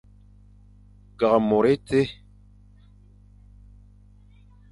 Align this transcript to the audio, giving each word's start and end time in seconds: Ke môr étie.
Ke 1.19 1.29
môr 1.49 1.65
étie. 1.73 2.05